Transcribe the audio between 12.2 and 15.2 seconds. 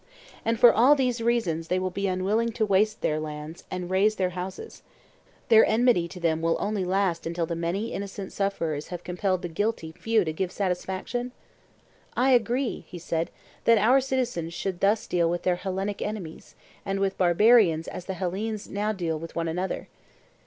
agree, he said, that our citizens should thus